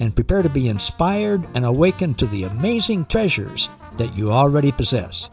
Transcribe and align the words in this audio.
and 0.00 0.14
prepare 0.14 0.42
to 0.42 0.48
be 0.48 0.68
inspired 0.68 1.46
and 1.54 1.64
awakened 1.64 2.18
to 2.18 2.26
the 2.26 2.44
amazing 2.44 3.06
treasures 3.06 3.68
that 3.96 4.16
you 4.16 4.30
already 4.30 4.72
possess. 4.72 5.30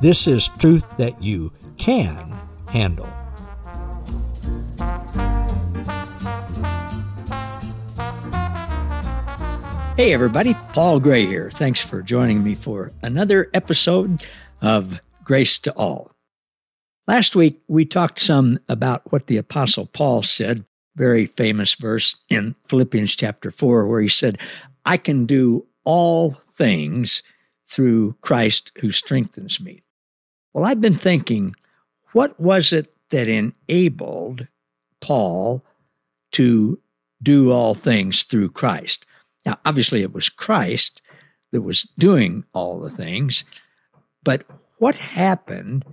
This 0.00 0.26
is 0.26 0.48
truth 0.58 0.84
that 0.96 1.22
you 1.22 1.52
can 1.78 2.32
handle. 2.68 3.08
Hey, 9.96 10.12
everybody, 10.12 10.54
Paul 10.72 10.98
Gray 10.98 11.24
here. 11.24 11.50
Thanks 11.50 11.80
for 11.80 12.02
joining 12.02 12.42
me 12.42 12.56
for 12.56 12.92
another 13.00 13.48
episode 13.54 14.26
of 14.60 15.00
Grace 15.22 15.58
to 15.60 15.72
All. 15.74 16.10
Last 17.06 17.36
week, 17.36 17.62
we 17.68 17.84
talked 17.84 18.18
some 18.18 18.58
about 18.68 19.12
what 19.12 19.28
the 19.28 19.36
Apostle 19.36 19.86
Paul 19.86 20.22
said, 20.22 20.64
very 20.96 21.26
famous 21.26 21.74
verse 21.74 22.16
in 22.28 22.54
Philippians 22.66 23.16
chapter 23.16 23.50
4, 23.50 23.86
where 23.86 24.00
he 24.00 24.08
said, 24.08 24.38
I 24.84 24.96
can 24.96 25.26
do 25.26 25.66
all 25.84 26.32
things 26.52 27.22
through 27.66 28.16
Christ 28.20 28.72
who 28.80 28.90
strengthens 28.90 29.60
me. 29.60 29.82
Well, 30.52 30.64
I've 30.64 30.80
been 30.80 30.96
thinking, 30.96 31.54
what 32.12 32.38
was 32.38 32.72
it 32.72 32.94
that 33.10 33.28
enabled 33.28 34.46
Paul 35.00 35.64
to 36.32 36.78
do 37.22 37.50
all 37.50 37.74
things 37.74 38.22
through 38.22 38.50
Christ? 38.50 39.06
Now, 39.44 39.58
obviously, 39.64 40.02
it 40.02 40.12
was 40.12 40.28
Christ 40.28 41.02
that 41.50 41.62
was 41.62 41.82
doing 41.98 42.44
all 42.52 42.80
the 42.80 42.90
things, 42.90 43.44
but 44.22 44.44
what 44.78 44.94
happened 44.94 45.84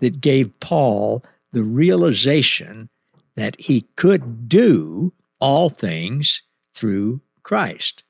that 0.00 0.20
gave 0.20 0.58
Paul 0.60 1.24
the 1.52 1.62
realization 1.62 2.88
that 3.36 3.60
he 3.60 3.82
could 3.96 4.48
do 4.48 5.12
all 5.40 5.68
things 5.68 6.42
through 6.72 7.20
Christ. 7.42 8.02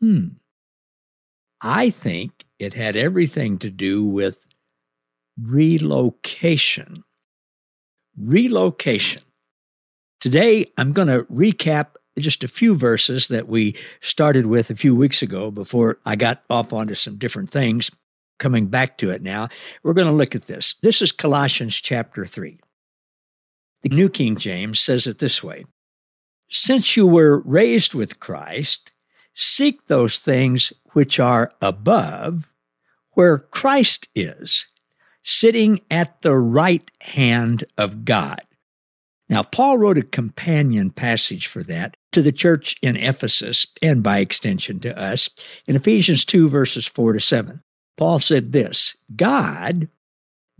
Hmm. 0.00 0.28
I 1.60 1.90
think 1.90 2.46
it 2.58 2.74
had 2.74 2.96
everything 2.96 3.58
to 3.58 3.70
do 3.70 4.04
with 4.04 4.46
relocation. 5.40 7.04
Relocation. 8.16 9.22
Today, 10.20 10.66
I'm 10.76 10.92
going 10.92 11.08
to 11.08 11.24
recap 11.24 11.88
just 12.18 12.42
a 12.42 12.48
few 12.48 12.76
verses 12.76 13.28
that 13.28 13.48
we 13.48 13.76
started 14.00 14.46
with 14.46 14.70
a 14.70 14.76
few 14.76 14.94
weeks 14.94 15.22
ago 15.22 15.50
before 15.50 15.98
I 16.04 16.16
got 16.16 16.42
off 16.50 16.72
onto 16.72 16.94
some 16.94 17.16
different 17.16 17.50
things 17.50 17.90
coming 18.38 18.66
back 18.66 18.98
to 18.98 19.10
it 19.10 19.22
now, 19.22 19.48
we're 19.82 19.94
going 19.94 20.06
to 20.08 20.12
look 20.12 20.34
at 20.34 20.46
this. 20.46 20.74
This 20.74 21.02
is 21.02 21.12
Colossians 21.12 21.76
chapter 21.76 22.24
3. 22.24 22.58
The 23.82 23.90
New 23.90 24.08
King 24.08 24.36
James 24.36 24.80
says 24.80 25.06
it 25.06 25.18
this 25.18 25.42
way 25.42 25.64
Since 26.48 26.96
you 26.96 27.06
were 27.06 27.40
raised 27.40 27.94
with 27.94 28.20
Christ, 28.20 28.92
seek 29.34 29.86
those 29.86 30.18
things 30.18 30.72
which 30.92 31.20
are 31.20 31.52
above, 31.60 32.52
where 33.12 33.38
Christ 33.38 34.08
is, 34.14 34.66
sitting 35.22 35.80
at 35.90 36.22
the 36.22 36.36
right 36.36 36.90
hand 37.00 37.64
of 37.76 38.04
God. 38.04 38.42
Now, 39.28 39.42
Paul 39.42 39.78
wrote 39.78 39.98
a 39.98 40.02
companion 40.02 40.90
passage 40.90 41.46
for 41.46 41.62
that 41.64 41.96
to 42.12 42.22
the 42.22 42.32
church 42.32 42.76
in 42.82 42.96
Ephesus 42.96 43.66
and 43.82 44.02
by 44.02 44.18
extension 44.18 44.80
to 44.80 44.98
us 44.98 45.28
in 45.66 45.76
Ephesians 45.76 46.24
2, 46.24 46.48
verses 46.48 46.86
4 46.86 47.12
to 47.12 47.20
7. 47.20 47.62
Paul 47.96 48.18
said 48.20 48.52
this 48.52 48.96
God, 49.14 49.88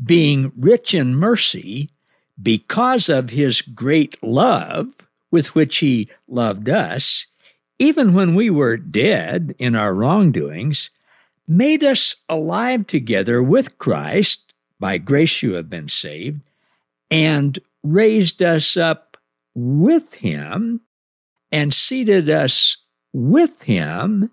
being 0.03 0.53
rich 0.57 0.93
in 0.95 1.17
mercy, 1.17 1.91
because 2.43 3.09
of 3.09 3.31
his 3.31 3.61
great 3.61 4.23
love 4.23 5.09
with 5.31 5.55
which 5.55 5.79
he 5.79 6.09
loved 6.27 6.69
us, 6.69 7.27
even 7.79 8.13
when 8.15 8.35
we 8.35 8.51
were 8.51 8.77
dead 8.77 9.55
in 9.59 9.77
our 9.77 9.95
wrongdoings, 9.95 10.91
made 11.47 11.83
us 11.83 12.25
alive 12.29 12.87
together 12.87 13.43
with 13.43 13.79
Christ. 13.79 14.53
By 14.81 14.99
grace 14.99 15.43
you 15.43 15.55
have 15.55 15.69
been 15.69 15.89
saved, 15.89 16.41
and 17.11 17.59
raised 17.83 18.43
us 18.43 18.77
up 18.77 19.17
with 19.55 20.15
him 20.15 20.83
and 21.51 21.73
seated 21.75 22.31
us 22.31 22.77
with 23.13 23.63
him 23.63 24.31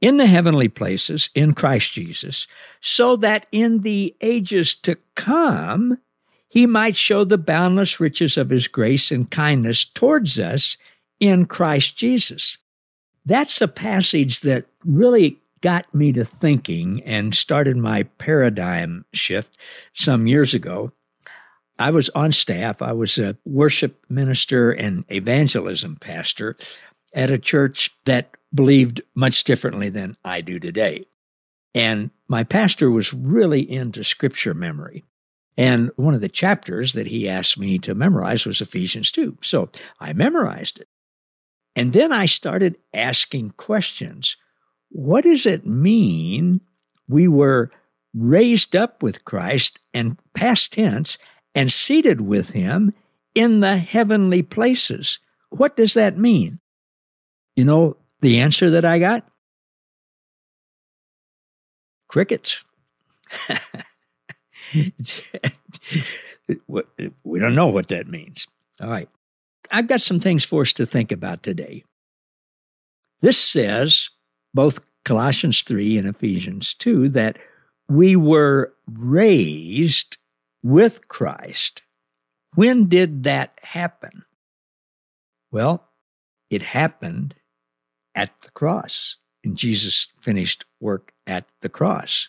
in 0.00 0.18
the 0.18 0.26
heavenly 0.26 0.68
places 0.68 1.30
in 1.34 1.54
Christ 1.54 1.92
Jesus, 1.92 2.46
so 2.80 3.16
that 3.16 3.46
in 3.50 3.80
the 3.80 4.14
ages 4.20 4.74
to 4.74 4.98
come, 5.14 5.98
he 6.48 6.66
might 6.66 6.96
show 6.96 7.24
the 7.24 7.38
boundless 7.38 8.00
riches 8.00 8.36
of 8.36 8.50
his 8.50 8.68
grace 8.68 9.10
and 9.10 9.30
kindness 9.30 9.84
towards 9.84 10.38
us 10.38 10.76
in 11.20 11.46
Christ 11.46 11.96
Jesus. 11.96 12.58
That's 13.24 13.60
a 13.60 13.68
passage 13.68 14.40
that 14.40 14.66
really 14.84 15.38
got 15.60 15.92
me 15.94 16.12
to 16.12 16.24
thinking 16.24 17.02
and 17.02 17.34
started 17.34 17.76
my 17.76 18.04
paradigm 18.04 19.04
shift 19.12 19.58
some 19.92 20.26
years 20.26 20.54
ago. 20.54 20.92
I 21.78 21.90
was 21.90 22.08
on 22.10 22.32
staff. 22.32 22.80
I 22.80 22.92
was 22.92 23.18
a 23.18 23.36
worship 23.44 24.04
minister 24.08 24.70
and 24.70 25.04
evangelism 25.08 25.96
pastor 25.96 26.56
at 27.14 27.30
a 27.30 27.38
church 27.38 27.90
that 28.04 28.30
believed 28.54 29.00
much 29.14 29.44
differently 29.44 29.88
than 29.88 30.16
I 30.24 30.40
do 30.40 30.58
today. 30.58 31.06
And 31.74 32.10
my 32.28 32.44
pastor 32.44 32.90
was 32.90 33.12
really 33.12 33.60
into 33.60 34.04
scripture 34.04 34.54
memory. 34.54 35.04
And 35.56 35.90
one 35.96 36.14
of 36.14 36.20
the 36.20 36.28
chapters 36.28 36.92
that 36.92 37.06
he 37.06 37.28
asked 37.28 37.58
me 37.58 37.78
to 37.78 37.94
memorize 37.94 38.44
was 38.44 38.60
Ephesians 38.60 39.10
2. 39.10 39.38
So 39.42 39.70
I 39.98 40.12
memorized 40.12 40.80
it. 40.80 40.88
And 41.74 41.92
then 41.92 42.12
I 42.12 42.26
started 42.26 42.76
asking 42.92 43.52
questions. 43.52 44.36
What 44.90 45.24
does 45.24 45.46
it 45.46 45.66
mean 45.66 46.60
we 47.08 47.28
were 47.28 47.70
raised 48.14 48.74
up 48.74 49.02
with 49.02 49.24
Christ 49.24 49.78
and 49.92 50.18
past 50.34 50.74
tense 50.74 51.18
and 51.54 51.72
seated 51.72 52.20
with 52.20 52.50
him 52.50 52.92
in 53.34 53.60
the 53.60 53.78
heavenly 53.78 54.42
places? 54.42 55.18
What 55.50 55.76
does 55.76 55.94
that 55.94 56.18
mean? 56.18 56.58
You 57.56 57.64
know, 57.64 57.96
the 58.20 58.40
answer 58.40 58.70
that 58.70 58.84
I 58.84 58.98
got? 58.98 59.26
Crickets. 62.08 62.62
we 67.24 67.38
don't 67.38 67.54
know 67.54 67.68
what 67.68 67.88
that 67.88 68.08
means. 68.08 68.46
All 68.80 68.88
right. 68.88 69.08
I've 69.70 69.88
got 69.88 70.00
some 70.00 70.20
things 70.20 70.44
for 70.44 70.62
us 70.62 70.72
to 70.74 70.86
think 70.86 71.10
about 71.10 71.42
today. 71.42 71.84
This 73.20 73.38
says, 73.38 74.10
both 74.54 74.80
Colossians 75.04 75.62
3 75.62 75.98
and 75.98 76.08
Ephesians 76.08 76.74
2, 76.74 77.08
that 77.10 77.38
we 77.88 78.16
were 78.16 78.74
raised 78.86 80.18
with 80.62 81.08
Christ. 81.08 81.82
When 82.54 82.88
did 82.88 83.24
that 83.24 83.58
happen? 83.62 84.24
Well, 85.50 85.88
it 86.50 86.62
happened 86.62 87.34
at 88.14 88.32
the 88.42 88.50
cross, 88.50 89.18
in 89.44 89.56
Jesus' 89.56 90.08
finished 90.20 90.64
work 90.80 91.12
at 91.26 91.46
the 91.60 91.68
cross. 91.68 92.28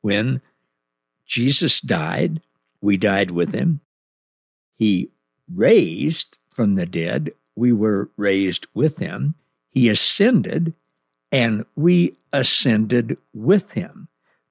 When 0.00 0.42
Jesus 1.32 1.80
died, 1.80 2.42
we 2.82 2.98
died 2.98 3.30
with 3.30 3.54
him. 3.54 3.80
He 4.74 5.12
raised 5.50 6.36
from 6.54 6.74
the 6.74 6.84
dead, 6.84 7.32
we 7.56 7.72
were 7.72 8.10
raised 8.18 8.66
with 8.74 8.98
him. 8.98 9.34
He 9.70 9.88
ascended, 9.88 10.74
and 11.30 11.64
we 11.74 12.18
ascended 12.34 13.16
with 13.32 13.72
him. 13.72 14.08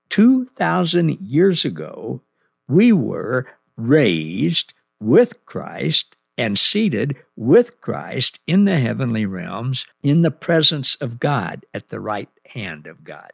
2,000 0.09 1.19
years 1.21 1.63
ago, 1.63 2.21
we 2.67 2.91
were 2.91 3.45
raised 3.77 4.73
with 4.99 5.45
Christ 5.45 6.15
and 6.35 6.57
seated 6.57 7.15
with 7.35 7.79
Christ 7.79 8.39
in 8.47 8.65
the 8.65 8.79
heavenly 8.79 9.27
realms 9.27 9.85
in 10.01 10.21
the 10.21 10.31
presence 10.31 10.95
of 10.95 11.19
God 11.19 11.63
at 11.75 11.89
the 11.89 11.99
right 11.99 12.29
hand 12.55 12.87
of 12.87 13.03
God. 13.03 13.33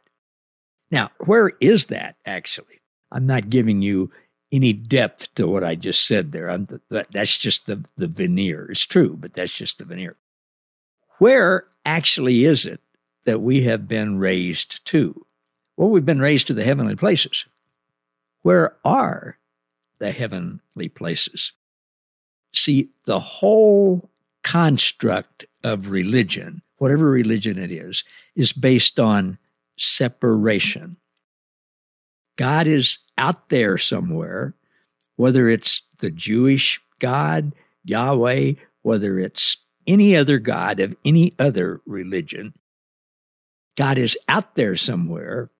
Now, 0.90 1.12
where 1.24 1.52
is 1.60 1.86
that 1.86 2.16
actually? 2.26 2.82
I'm 3.10 3.26
not 3.26 3.50
giving 3.50 3.82
you 3.82 4.10
any 4.50 4.72
depth 4.72 5.34
to 5.34 5.46
what 5.46 5.64
I 5.64 5.74
just 5.74 6.06
said 6.06 6.32
there. 6.32 6.56
That's 6.88 7.38
just 7.38 7.66
the, 7.66 7.84
the 7.96 8.08
veneer. 8.08 8.70
It's 8.70 8.86
true, 8.86 9.16
but 9.18 9.34
that's 9.34 9.52
just 9.52 9.78
the 9.78 9.84
veneer. 9.84 10.16
Where 11.18 11.66
actually 11.84 12.44
is 12.44 12.64
it 12.64 12.80
that 13.24 13.40
we 13.40 13.62
have 13.62 13.88
been 13.88 14.18
raised 14.18 14.84
to? 14.86 15.26
Well, 15.76 15.90
we've 15.90 16.06
been 16.06 16.20
raised 16.20 16.46
to 16.48 16.54
the 16.54 16.64
heavenly 16.64 16.96
places. 16.96 17.46
Where 18.42 18.76
are 18.84 19.38
the 19.98 20.12
heavenly 20.12 20.88
places? 20.88 21.52
See, 22.54 22.90
the 23.04 23.20
whole 23.20 24.10
construct 24.42 25.44
of 25.62 25.90
religion, 25.90 26.62
whatever 26.78 27.10
religion 27.10 27.58
it 27.58 27.70
is, 27.70 28.04
is 28.34 28.52
based 28.52 28.98
on 28.98 29.38
separation. 29.76 30.96
God 32.38 32.68
is 32.68 32.98
out 33.18 33.48
there 33.48 33.76
somewhere, 33.76 34.54
whether 35.16 35.48
it's 35.48 35.82
the 35.98 36.10
Jewish 36.10 36.80
God, 37.00 37.52
Yahweh, 37.84 38.52
whether 38.82 39.18
it's 39.18 39.66
any 39.86 40.16
other 40.16 40.38
God 40.38 40.78
of 40.78 40.96
any 41.04 41.34
other 41.38 41.80
religion. 41.84 42.54
God 43.76 43.98
is 43.98 44.16
out 44.28 44.54
there 44.54 44.76
somewhere. 44.76 45.50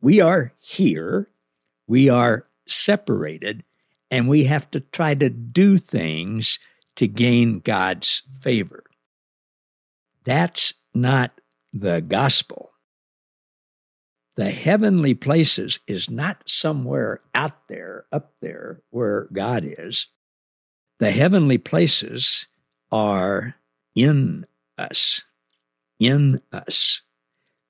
We 0.00 0.20
are 0.20 0.52
here. 0.60 1.28
We 1.86 2.10
are 2.10 2.46
separated, 2.68 3.64
and 4.10 4.28
we 4.28 4.44
have 4.44 4.70
to 4.72 4.80
try 4.80 5.14
to 5.14 5.30
do 5.30 5.78
things 5.78 6.58
to 6.96 7.08
gain 7.08 7.60
God's 7.60 8.22
favor. 8.40 8.84
That's 10.24 10.74
not 10.92 11.40
the 11.72 12.02
gospel. 12.02 12.72
The 14.38 14.52
heavenly 14.52 15.14
places 15.14 15.80
is 15.88 16.08
not 16.08 16.44
somewhere 16.46 17.22
out 17.34 17.66
there, 17.66 18.06
up 18.12 18.34
there, 18.40 18.82
where 18.90 19.26
God 19.32 19.64
is. 19.66 20.06
The 21.00 21.10
heavenly 21.10 21.58
places 21.58 22.46
are 22.92 23.56
in 23.96 24.46
us, 24.78 25.24
in 25.98 26.40
us. 26.52 27.02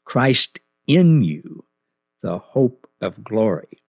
Christ 0.05 0.61
in 0.87 1.23
you, 1.23 1.65
the 2.21 2.37
hope 2.37 2.87
of 3.01 3.25
glory. 3.25 3.81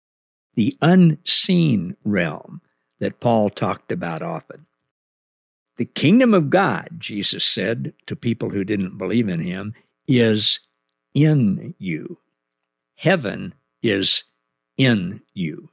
The 0.54 0.74
unseen 0.82 1.98
realm 2.06 2.62
that 3.00 3.20
Paul 3.20 3.50
talked 3.50 3.92
about 3.92 4.22
often. 4.22 4.68
The 5.76 5.84
kingdom 5.84 6.34
of 6.34 6.50
God, 6.50 6.92
Jesus 6.98 7.44
said 7.44 7.92
to 8.06 8.16
people 8.16 8.52
who 8.52 8.64
didn't 8.64 8.98
believe 8.98 9.28
in 9.28 9.42
him, 9.42 9.74
is 10.08 10.62
in 11.14 11.76
you. 11.78 12.20
Heaven 13.00 13.54
is 13.82 14.26
in 14.76 15.22
you. 15.34 15.70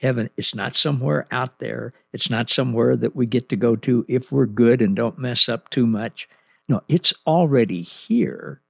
Heaven, 0.00 0.28
it's 0.36 0.56
not 0.56 0.76
somewhere 0.76 1.24
out 1.30 1.60
there. 1.60 1.92
It's 2.12 2.28
not 2.28 2.50
somewhere 2.50 2.96
that 2.96 3.14
we 3.14 3.26
get 3.26 3.48
to 3.50 3.56
go 3.56 3.76
to 3.76 4.04
if 4.08 4.32
we're 4.32 4.46
good 4.46 4.82
and 4.82 4.96
don't 4.96 5.16
mess 5.16 5.48
up 5.48 5.70
too 5.70 5.86
much. 5.86 6.28
No, 6.68 6.80
it's 6.88 7.14
already 7.28 7.82
here 7.82 8.60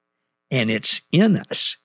and 0.50 0.70
it's 0.70 1.00
in 1.12 1.38
us. 1.38 1.78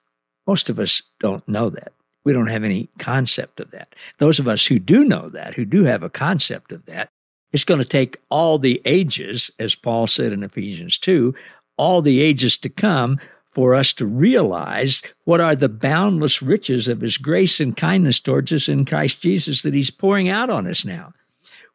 Most 0.46 0.70
of 0.70 0.78
us 0.78 1.04
don't 1.22 1.48
know 1.48 1.70
that. 1.70 1.94
We 2.26 2.34
don't 2.34 2.48
have 2.48 2.66
any 2.66 2.90
concept 3.00 3.62
of 3.62 3.72
that. 3.72 3.96
Those 4.18 4.40
of 4.40 4.48
us 4.50 4.66
who 4.66 4.78
do 4.78 5.06
know 5.06 5.30
that, 5.30 5.54
who 5.54 5.64
do 5.64 5.86
have 5.86 6.04
a 6.04 6.10
concept 6.10 6.74
of 6.74 6.86
that, 6.88 7.08
it's 7.54 7.64
going 7.64 7.80
to 7.80 7.86
take 7.86 8.18
all 8.30 8.60
the 8.60 8.82
ages, 8.84 9.52
as 9.58 9.74
Paul 9.74 10.06
said 10.06 10.34
in 10.34 10.44
Ephesians 10.44 10.98
2, 10.98 11.34
all 11.78 12.02
the 12.02 12.20
ages 12.20 12.58
to 12.58 12.68
come 12.68 13.20
for 13.52 13.74
us 13.74 13.94
to 13.94 14.06
realize 14.06 15.02
what 15.24 15.42
are 15.42 15.56
the 15.56 15.70
boundless 15.70 16.42
riches 16.42 16.88
of 16.88 17.02
his 17.02 17.18
grace 17.18 17.60
and 17.60 17.76
kindness 17.76 18.20
towards 18.20 18.52
us 18.54 18.70
in 18.70 18.86
Christ 18.86 19.22
Jesus 19.22 19.62
that 19.64 19.74
he's 19.74 19.92
pouring 19.92 20.30
out 20.30 20.50
on 20.50 20.68
us 20.68 20.86
now. 20.86 21.14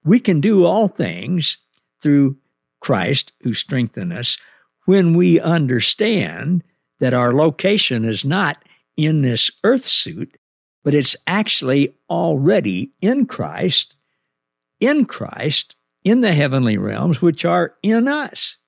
We 0.05 0.21
can 0.21 0.41
do 0.41 0.65
all 0.65 0.88
things 0.88 1.59
through 2.00 2.37
Christ 2.81 3.32
who 3.43 3.55
strengthen 3.55 4.12
us 4.12 4.38
when 4.85 5.15
we 5.15 5.41
understand 5.41 6.62
that 7.00 7.15
our 7.15 7.32
location 7.32 8.05
is 8.05 8.25
not 8.25 8.62
in 8.97 9.23
this 9.23 9.50
earth 9.65 9.87
suit, 9.87 10.37
but 10.85 10.94
it's 10.94 11.17
actually 11.27 11.97
already 12.09 12.93
in 13.00 13.27
Christ 13.27 13.97
in 14.81 15.06
Christ 15.06 15.77
in 16.05 16.20
the 16.20 16.35
heavenly 16.35 16.77
realms, 16.77 17.23
which 17.23 17.44
are 17.44 17.75
in 17.82 18.06
us. 18.06 18.59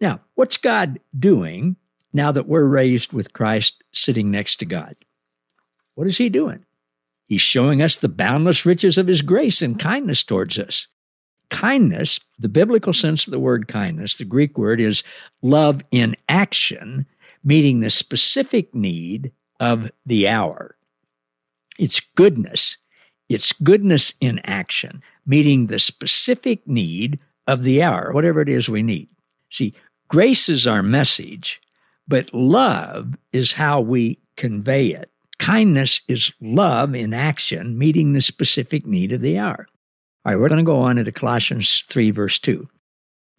Now, 0.00 0.20
what's 0.34 0.56
God 0.56 1.00
doing 1.18 1.76
now 2.12 2.32
that 2.32 2.48
we're 2.48 2.64
raised 2.64 3.12
with 3.12 3.32
Christ 3.32 3.82
sitting 3.92 4.30
next 4.30 4.56
to 4.56 4.66
God? 4.66 4.94
What 5.94 6.06
is 6.06 6.18
He 6.18 6.28
doing? 6.28 6.64
He's 7.26 7.40
showing 7.40 7.80
us 7.80 7.96
the 7.96 8.08
boundless 8.08 8.66
riches 8.66 8.98
of 8.98 9.06
His 9.06 9.22
grace 9.22 9.62
and 9.62 9.78
kindness 9.78 10.22
towards 10.22 10.58
us. 10.58 10.88
Kindness, 11.50 12.18
the 12.38 12.48
biblical 12.48 12.92
sense 12.92 13.26
of 13.26 13.30
the 13.30 13.40
word 13.40 13.68
kindness, 13.68 14.14
the 14.14 14.24
Greek 14.24 14.56
word 14.56 14.80
is 14.80 15.02
love 15.42 15.82
in 15.90 16.16
action, 16.28 17.06
meeting 17.44 17.80
the 17.80 17.90
specific 17.90 18.74
need 18.74 19.32
of 19.60 19.90
the 20.06 20.28
hour. 20.28 20.76
It's 21.78 22.00
goodness. 22.00 22.78
It's 23.28 23.52
goodness 23.52 24.14
in 24.20 24.40
action 24.44 25.02
meeting 25.26 25.66
the 25.66 25.78
specific 25.78 26.66
need 26.66 27.18
of 27.46 27.62
the 27.62 27.82
hour, 27.82 28.12
whatever 28.12 28.40
it 28.40 28.48
is 28.48 28.68
we 28.68 28.82
need. 28.82 29.08
See, 29.50 29.74
grace 30.08 30.48
is 30.48 30.66
our 30.66 30.82
message, 30.82 31.60
but 32.12 32.34
love 32.34 33.16
is 33.32 33.54
how 33.54 33.80
we 33.80 34.18
convey 34.36 34.88
it. 34.88 35.10
Kindness 35.38 36.02
is 36.08 36.34
love 36.42 36.94
in 36.94 37.14
action, 37.14 37.78
meeting 37.78 38.12
the 38.12 38.20
specific 38.20 38.84
need 38.84 39.12
of 39.12 39.22
the 39.22 39.38
hour. 39.38 39.66
All 40.26 40.32
right, 40.32 40.38
we're 40.38 40.50
going 40.50 40.58
to 40.58 40.62
go 40.62 40.80
on 40.82 40.98
into 40.98 41.10
Colossians 41.10 41.80
3, 41.88 42.10
verse 42.10 42.38
2. 42.38 42.68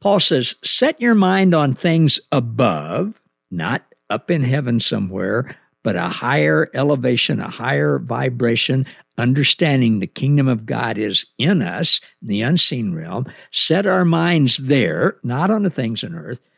Paul 0.01 0.19
says, 0.19 0.55
Set 0.63 0.99
your 0.99 1.13
mind 1.13 1.53
on 1.53 1.75
things 1.75 2.19
above, 2.31 3.21
not 3.51 3.83
up 4.09 4.31
in 4.31 4.41
heaven 4.41 4.79
somewhere, 4.79 5.55
but 5.83 5.95
a 5.95 6.09
higher 6.09 6.71
elevation, 6.73 7.39
a 7.39 7.51
higher 7.51 7.99
vibration, 7.99 8.87
understanding 9.19 9.99
the 9.99 10.07
kingdom 10.07 10.47
of 10.47 10.65
God 10.65 10.97
is 10.97 11.27
in 11.37 11.61
us, 11.61 12.01
in 12.23 12.27
the 12.27 12.41
unseen 12.41 12.95
realm, 12.95 13.31
set 13.51 13.85
our 13.85 14.03
minds 14.03 14.57
there, 14.57 15.17
not 15.21 15.51
on 15.51 15.61
the 15.61 15.69
things 15.69 16.03
on 16.03 16.15
earth, 16.15 16.49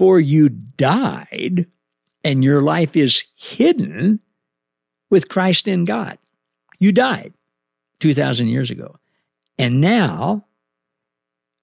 for 0.00 0.18
you 0.18 0.48
died 0.48 1.66
and 2.24 2.42
your 2.42 2.62
life 2.62 2.96
is 2.96 3.24
hidden 3.36 4.18
with 5.10 5.28
Christ 5.28 5.68
in 5.68 5.84
God. 5.84 6.16
You 6.78 6.90
died 6.90 7.34
2,000 7.98 8.48
years 8.48 8.70
ago. 8.70 8.96
And 9.58 9.78
now 9.78 10.46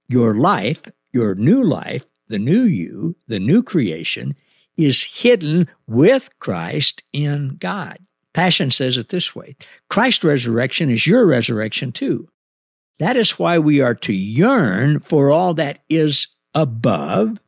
your 0.07 0.35
life, 0.35 0.83
your 1.11 1.33
new 1.33 1.63
life, 1.63 2.05
the 2.27 2.37
new 2.37 2.61
you, 2.61 3.15
the 3.27 3.39
new 3.39 3.63
creation 3.63 4.35
is 4.77 5.03
hidden 5.03 5.67
with 5.87 6.29
Christ 6.37 7.01
in 7.11 7.57
God. 7.57 7.97
Passion 8.35 8.69
says 8.69 8.99
it 8.99 9.09
this 9.09 9.35
way 9.35 9.55
Christ's 9.89 10.23
resurrection 10.23 10.91
is 10.91 11.07
your 11.07 11.25
resurrection 11.25 11.91
too. 11.91 12.29
That 12.99 13.17
is 13.17 13.39
why 13.39 13.57
we 13.57 13.81
are 13.81 13.95
to 13.95 14.13
yearn 14.13 14.99
for 14.99 15.31
all 15.31 15.55
that 15.55 15.79
is 15.89 16.27
above, 16.53 17.39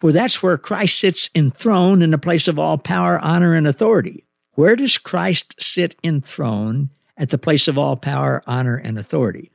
for 0.00 0.12
that's 0.12 0.42
where 0.42 0.58
Christ 0.58 0.98
sits 0.98 1.30
enthroned 1.34 2.02
in 2.02 2.10
the 2.10 2.18
place 2.18 2.48
of 2.48 2.58
all 2.58 2.78
power, 2.78 3.18
honor, 3.18 3.54
and 3.54 3.66
authority. 3.66 4.26
Where 4.54 4.76
does 4.76 4.98
Christ 4.98 5.54
sit 5.58 5.96
enthroned 6.02 6.90
at 7.16 7.30
the 7.30 7.38
place 7.38 7.68
of 7.68 7.78
all 7.78 7.96
power, 7.96 8.42
honor, 8.46 8.76
and 8.76 8.98
authority? 8.98 9.52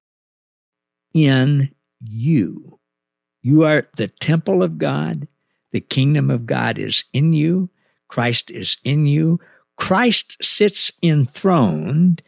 In 1.13 1.69
you. 1.99 2.79
You 3.41 3.63
are 3.63 3.87
the 3.95 4.07
temple 4.07 4.63
of 4.63 4.77
God. 4.77 5.27
The 5.71 5.81
kingdom 5.81 6.29
of 6.29 6.45
God 6.45 6.77
is 6.77 7.03
in 7.13 7.33
you. 7.33 7.69
Christ 8.07 8.51
is 8.51 8.77
in 8.83 9.07
you. 9.07 9.39
Christ 9.77 10.37
sits 10.43 10.91
enthroned 11.01 12.21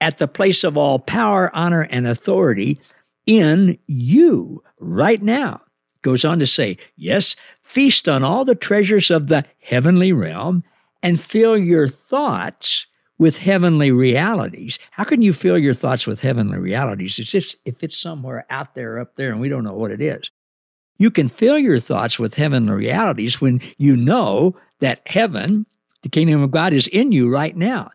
at 0.00 0.18
the 0.18 0.28
place 0.28 0.64
of 0.64 0.76
all 0.76 0.98
power, 0.98 1.54
honor, 1.54 1.82
and 1.82 2.06
authority 2.06 2.80
in 3.26 3.78
you 3.86 4.62
right 4.78 5.22
now. 5.22 5.62
Goes 6.08 6.24
on 6.24 6.38
to 6.38 6.46
say, 6.46 6.78
yes, 6.96 7.36
feast 7.60 8.08
on 8.08 8.24
all 8.24 8.46
the 8.46 8.54
treasures 8.54 9.10
of 9.10 9.26
the 9.26 9.44
heavenly 9.60 10.10
realm 10.10 10.64
and 11.02 11.20
fill 11.20 11.58
your 11.58 11.86
thoughts 11.86 12.86
with 13.18 13.36
heavenly 13.36 13.92
realities. 13.92 14.78
How 14.92 15.04
can 15.04 15.20
you 15.20 15.34
fill 15.34 15.58
your 15.58 15.74
thoughts 15.74 16.06
with 16.06 16.22
heavenly 16.22 16.56
realities? 16.56 17.18
It's 17.18 17.34
if, 17.34 17.56
if 17.66 17.82
it's 17.82 17.98
somewhere 17.98 18.46
out 18.48 18.74
there, 18.74 18.98
up 18.98 19.16
there, 19.16 19.30
and 19.32 19.38
we 19.38 19.50
don't 19.50 19.64
know 19.64 19.74
what 19.74 19.90
it 19.90 20.00
is. 20.00 20.30
You 20.96 21.10
can 21.10 21.28
fill 21.28 21.58
your 21.58 21.78
thoughts 21.78 22.18
with 22.18 22.36
heavenly 22.36 22.72
realities 22.72 23.38
when 23.38 23.60
you 23.76 23.94
know 23.94 24.56
that 24.80 25.02
heaven 25.04 25.66
the 26.00 26.08
kingdom 26.08 26.42
of 26.42 26.50
God 26.50 26.72
is 26.72 26.88
in 26.88 27.12
you 27.12 27.28
right 27.28 27.54
now. 27.54 27.90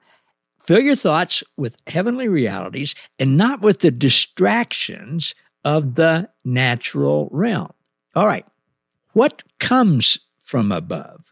Fill 0.59 0.81
your 0.81 0.95
thoughts 0.95 1.43
with 1.57 1.77
heavenly 1.87 2.27
realities 2.27 2.93
and 3.17 3.37
not 3.37 3.61
with 3.61 3.79
the 3.79 3.89
distractions 3.89 5.33
of 5.65 5.95
the 5.95 6.29
natural 6.45 7.27
realm. 7.31 7.73
All 8.15 8.27
right. 8.27 8.45
What 9.13 9.43
comes 9.59 10.19
from 10.39 10.71
above? 10.71 11.31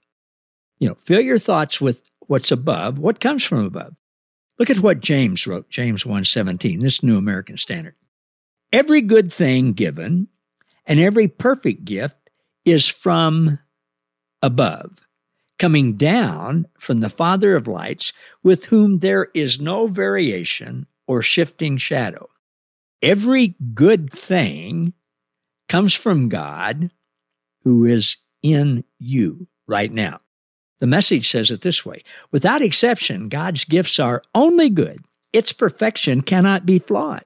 You 0.79 0.89
know, 0.89 0.95
fill 0.95 1.21
your 1.21 1.37
thoughts 1.37 1.79
with 1.79 2.03
what's 2.21 2.51
above. 2.51 2.97
What 2.97 3.19
comes 3.19 3.43
from 3.43 3.65
above? 3.65 3.95
Look 4.57 4.69
at 4.69 4.79
what 4.79 4.99
James 4.99 5.47
wrote, 5.47 5.69
James 5.69 6.03
1:17, 6.03 6.81
this 6.81 7.03
New 7.03 7.17
American 7.17 7.57
Standard. 7.57 7.95
Every 8.71 9.01
good 9.01 9.31
thing 9.31 9.73
given 9.73 10.27
and 10.85 10.99
every 10.99 11.27
perfect 11.27 11.85
gift 11.85 12.29
is 12.65 12.87
from 12.87 13.59
above 14.41 15.01
coming 15.61 15.93
down 15.93 16.65
from 16.75 17.01
the 17.01 17.09
Father 17.09 17.55
of 17.55 17.67
lights, 17.67 18.13
with 18.41 18.65
whom 18.65 18.97
there 18.97 19.27
is 19.35 19.61
no 19.61 19.85
variation 19.85 20.87
or 21.05 21.21
shifting 21.21 21.77
shadow. 21.77 22.27
Every 22.99 23.55
good 23.75 24.11
thing 24.11 24.93
comes 25.71 25.93
from 25.93 26.27
God 26.27 26.91
who 27.63 27.85
is 27.85 28.17
in 28.43 28.83
you 28.99 29.47
right 29.67 29.89
now. 29.89 30.19
The 30.81 30.87
message 30.87 31.29
says 31.29 31.49
it 31.49 31.61
this 31.61 31.85
way 31.85 32.01
Without 32.29 32.61
exception, 32.61 33.29
God's 33.29 33.63
gifts 33.63 33.97
are 33.97 34.21
only 34.35 34.69
good. 34.69 34.99
Its 35.31 35.53
perfection 35.53 36.23
cannot 36.23 36.65
be 36.65 36.77
flawed. 36.77 37.23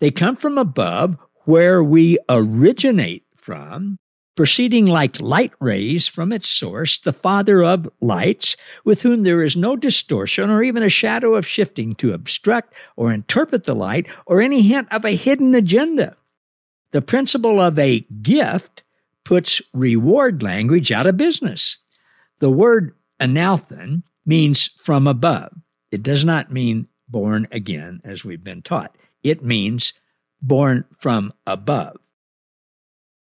They 0.00 0.10
come 0.10 0.34
from 0.34 0.58
above, 0.58 1.16
where 1.44 1.84
we 1.84 2.18
originate 2.28 3.26
from, 3.36 3.98
proceeding 4.34 4.86
like 4.86 5.20
light 5.20 5.52
rays 5.60 6.08
from 6.08 6.32
its 6.32 6.48
source, 6.48 6.98
the 6.98 7.12
Father 7.12 7.62
of 7.62 7.88
lights, 8.00 8.56
with 8.84 9.02
whom 9.02 9.22
there 9.22 9.40
is 9.40 9.54
no 9.54 9.76
distortion 9.76 10.50
or 10.50 10.64
even 10.64 10.82
a 10.82 10.88
shadow 10.88 11.36
of 11.36 11.46
shifting 11.46 11.94
to 11.94 12.12
obstruct 12.12 12.74
or 12.96 13.12
interpret 13.12 13.62
the 13.62 13.76
light 13.76 14.08
or 14.26 14.40
any 14.40 14.62
hint 14.62 14.92
of 14.92 15.04
a 15.04 15.14
hidden 15.14 15.54
agenda. 15.54 16.16
The 16.94 17.02
principle 17.02 17.60
of 17.60 17.76
a 17.76 18.06
gift 18.22 18.84
puts 19.24 19.60
reward 19.72 20.44
language 20.44 20.92
out 20.92 21.08
of 21.08 21.16
business. 21.16 21.78
The 22.38 22.50
word 22.50 22.94
anothen 23.20 24.04
means 24.24 24.68
from 24.78 25.08
above. 25.08 25.52
It 25.90 26.04
does 26.04 26.24
not 26.24 26.52
mean 26.52 26.86
born 27.08 27.48
again, 27.50 28.00
as 28.04 28.24
we've 28.24 28.44
been 28.44 28.62
taught. 28.62 28.96
It 29.24 29.42
means 29.44 29.92
born 30.40 30.84
from 30.96 31.32
above. 31.48 31.96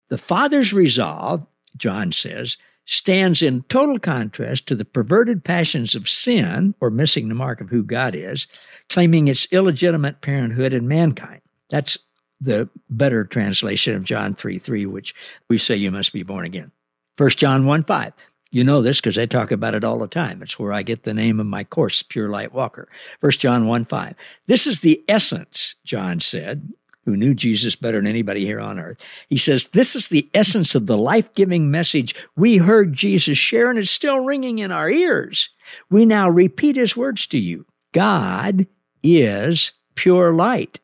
The 0.10 0.17
Father's 0.17 0.74
resolve, 0.74 1.48
John 1.77 2.12
says, 2.12 2.58
stands 2.84 3.41
in 3.41 3.63
total 3.70 3.98
contrast 3.98 4.67
to 4.67 4.75
the 4.75 4.84
perverted 4.84 5.46
passions 5.46 5.96
of 5.96 6.10
sin, 6.10 6.75
or 6.82 6.89
missing 6.89 7.29
the 7.29 7.34
mark 7.34 7.62
of 7.62 7.70
who 7.70 7.86
God 7.86 8.13
is, 8.13 8.46
claiming 8.89 9.29
its 9.29 9.48
illegitimate 9.53 10.20
parenthood 10.20 10.74
in 10.74 10.86
mankind. 10.86 11.39
That's 11.70 11.98
the 12.44 12.70
better 12.90 13.24
translation 13.24 13.96
of 13.96 14.04
John 14.04 14.36
3 14.36 14.60
3, 14.60 14.86
which 14.86 15.16
we 15.50 15.58
say 15.58 15.76
you 15.76 15.92
must 15.92 16.14
be 16.14 16.24
born 16.24 16.46
again. 16.46 16.72
1 17.18 17.30
John 17.32 17.66
1 17.66 17.84
5. 17.84 18.14
You 18.52 18.64
know 18.64 18.84
this 18.84 19.02
because 19.02 19.18
I 19.18 19.26
talk 19.26 19.52
about 19.52 19.74
it 19.74 19.84
all 19.84 19.98
the 19.98 20.08
time. 20.08 20.44
It's 20.44 20.60
where 20.60 20.74
I 20.74 20.84
get 20.84 21.04
the 21.04 21.14
name 21.14 21.40
of 21.40 21.48
my 21.48 21.64
course, 21.64 22.04
Pure 22.04 22.30
Light 22.30 22.54
Walker. 22.54 22.88
1 23.20 23.32
John 23.34 23.66
1 23.66 23.86
5. 23.86 24.16
This 24.46 24.68
is 24.68 24.80
the 24.80 25.04
essence, 25.08 25.76
John 25.84 26.20
said, 26.20 26.72
who 27.06 27.18
knew 27.18 27.34
Jesus 27.34 27.76
better 27.76 27.98
than 27.98 28.08
anybody 28.08 28.46
here 28.46 28.60
on 28.60 28.80
earth. 28.80 29.04
He 29.28 29.38
says, 29.38 29.68
This 29.68 29.96
is 29.96 30.08
the 30.08 30.30
essence 30.34 30.76
of 30.76 30.86
the 30.86 30.98
life 30.98 31.34
giving 31.34 31.72
message 31.72 32.16
we 32.36 32.58
heard 32.58 32.94
Jesus 32.94 33.38
share, 33.38 33.70
and 33.70 33.80
it's 33.80 33.92
still 33.92 34.20
ringing 34.20 34.60
in 34.60 34.72
our 34.72 34.90
ears. 34.90 35.50
We 35.90 36.06
now 36.06 36.30
repeat 36.30 36.76
his 36.76 36.96
words 36.96 37.26
to 37.28 37.40
you 37.40 37.66
God 37.92 38.68
is 39.02 39.72
pure 39.96 40.34
light. 40.34 40.80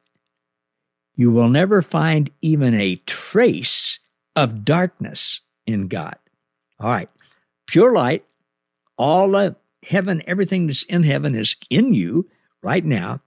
You 1.19 1.31
will 1.31 1.49
never 1.49 1.81
find 1.81 2.29
even 2.41 2.73
a 2.73 2.95
trace 3.05 3.99
of 4.38 4.63
darkness 4.63 5.41
in 5.67 5.89
God. 5.89 6.15
All 6.79 6.89
right, 6.89 7.09
pure 7.67 7.93
light, 7.93 8.23
all 8.97 9.35
of 9.35 9.57
heaven, 9.85 10.23
everything 10.25 10.67
that's 10.67 10.83
in 10.83 11.03
heaven 11.03 11.35
is 11.35 11.57
in 11.69 11.93
you 11.93 12.29
right 12.63 12.85
now. 12.85 13.19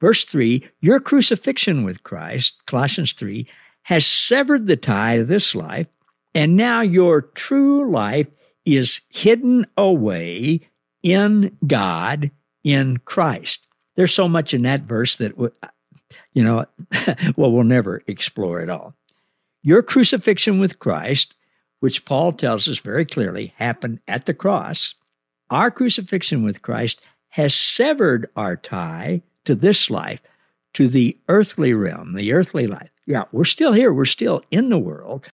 Verse 0.00 0.24
3 0.24 0.68
Your 0.80 0.98
crucifixion 0.98 1.84
with 1.84 2.02
Christ, 2.02 2.66
Colossians 2.66 3.12
3, 3.12 3.46
has 3.84 4.04
severed 4.04 4.66
the 4.66 4.76
tie 4.76 5.12
of 5.12 5.28
this 5.28 5.54
life, 5.54 5.86
and 6.34 6.56
now 6.56 6.80
your 6.80 7.20
true 7.22 7.88
life 7.88 8.26
is 8.64 9.02
hidden 9.10 9.66
away 9.76 10.62
in 11.04 11.56
God, 11.64 12.32
in 12.64 12.96
Christ. 13.04 13.68
There's 13.94 14.12
so 14.12 14.28
much 14.28 14.52
in 14.52 14.62
that 14.62 14.80
verse 14.80 15.14
that, 15.14 15.34
you 16.36 16.44
know, 16.44 16.66
well, 17.36 17.50
we'll 17.50 17.64
never 17.64 18.02
explore 18.06 18.60
it 18.60 18.68
all. 18.68 18.94
Your 19.62 19.82
crucifixion 19.82 20.60
with 20.60 20.78
Christ, 20.78 21.34
which 21.80 22.04
Paul 22.04 22.32
tells 22.32 22.68
us 22.68 22.78
very 22.78 23.06
clearly 23.06 23.54
happened 23.56 24.00
at 24.06 24.26
the 24.26 24.34
cross, 24.34 24.94
our 25.48 25.70
crucifixion 25.70 26.44
with 26.44 26.60
Christ 26.60 27.00
has 27.30 27.54
severed 27.56 28.28
our 28.36 28.54
tie 28.54 29.22
to 29.46 29.54
this 29.54 29.88
life, 29.88 30.20
to 30.74 30.88
the 30.88 31.16
earthly 31.26 31.72
realm, 31.72 32.12
the 32.12 32.34
earthly 32.34 32.66
life. 32.66 32.90
Yeah, 33.06 33.24
we're 33.32 33.46
still 33.46 33.72
here, 33.72 33.90
we're 33.90 34.04
still 34.04 34.42
in 34.50 34.68
the 34.68 34.78
world, 34.78 35.28